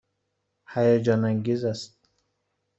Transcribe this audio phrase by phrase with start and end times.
[0.67, 1.99] هیجان انگیز است.